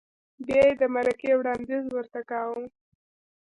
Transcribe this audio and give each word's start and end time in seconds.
بیا 0.45 0.59
یې 0.67 0.71
د 0.81 0.83
مرکې 0.95 1.31
وړاندیز 1.39 1.85
ورته 1.89 2.19
کاوه؟ 2.29 2.63